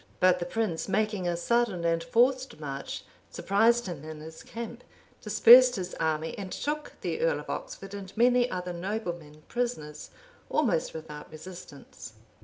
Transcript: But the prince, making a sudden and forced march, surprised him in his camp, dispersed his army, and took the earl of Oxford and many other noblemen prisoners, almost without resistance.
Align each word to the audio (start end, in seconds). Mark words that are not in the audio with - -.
But 0.19 0.39
the 0.39 0.47
prince, 0.47 0.89
making 0.89 1.27
a 1.27 1.37
sudden 1.37 1.85
and 1.85 2.03
forced 2.03 2.59
march, 2.59 3.05
surprised 3.29 3.85
him 3.85 4.03
in 4.03 4.19
his 4.19 4.41
camp, 4.41 4.83
dispersed 5.21 5.75
his 5.75 5.93
army, 5.99 6.35
and 6.39 6.51
took 6.51 6.93
the 7.01 7.21
earl 7.21 7.39
of 7.39 7.51
Oxford 7.51 7.93
and 7.93 8.11
many 8.17 8.49
other 8.49 8.73
noblemen 8.73 9.43
prisoners, 9.47 10.09
almost 10.49 10.95
without 10.95 11.31
resistance. 11.31 12.13